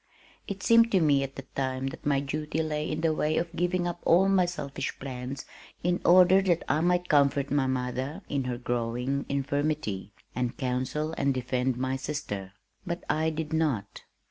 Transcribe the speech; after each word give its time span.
It 0.47 0.63
seemed 0.63 0.91
to 0.93 0.99
me 0.99 1.21
at 1.21 1.35
the 1.35 1.43
time 1.55 1.85
that 1.89 2.07
my 2.07 2.19
duty 2.21 2.63
lay 2.63 2.89
in 2.89 3.01
the 3.01 3.13
way 3.13 3.37
of 3.37 3.55
giving 3.55 3.85
up 3.85 3.99
all 4.03 4.27
my 4.27 4.47
selfish 4.47 4.97
plans 4.97 5.45
in 5.83 6.01
order 6.03 6.41
that 6.41 6.63
I 6.67 6.81
might 6.81 7.07
comfort 7.07 7.51
my 7.51 7.67
mother 7.67 8.23
in 8.27 8.45
her 8.45 8.57
growing 8.57 9.27
infirmity, 9.29 10.11
and 10.33 10.57
counsel 10.57 11.13
and 11.19 11.35
defend 11.35 11.77
my 11.77 11.97
sister 11.97 12.53
but 12.83 13.03
I 13.11 13.29
did 13.29 13.53
not. 13.53 14.01